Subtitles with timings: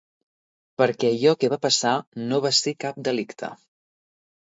[0.81, 1.93] Perquè allò que va passar
[2.25, 3.55] no va ser cap delicte.